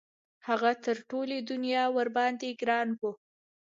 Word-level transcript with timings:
هغه 0.47 0.71
تر 0.85 0.97
ټولې 1.09 1.37
دنیا 1.49 1.83
ورباندې 1.97 2.49
ګران 2.61 2.87
وو. 2.99 3.11